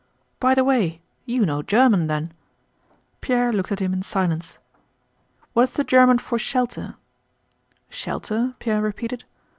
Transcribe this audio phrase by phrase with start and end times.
[0.39, 2.33] "By the way, you know German, then?"
[3.21, 4.57] Pierre looked at him in silence.
[5.53, 6.95] "What is the German for 'shelter'?"
[7.87, 9.25] "Shelter?" Pierre repeated.